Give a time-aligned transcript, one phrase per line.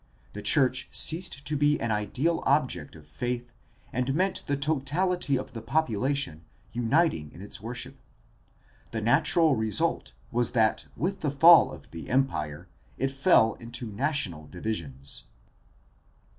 [0.33, 3.53] The church ceased to be an ideal object of faith
[3.93, 6.43] and meant the totality of the population
[6.73, 7.97] uniting in its worship.
[8.89, 12.67] The natural result was that with the fall of the Empire
[12.97, 15.25] it fell into national divisions.